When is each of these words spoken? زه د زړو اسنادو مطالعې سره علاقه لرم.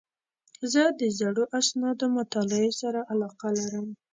زه 0.71 0.83
د 0.99 1.01
زړو 1.19 1.43
اسنادو 1.59 2.05
مطالعې 2.17 2.71
سره 2.81 2.99
علاقه 3.11 3.49
لرم. 3.59 3.87